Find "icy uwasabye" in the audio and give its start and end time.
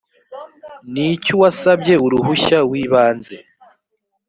1.07-1.93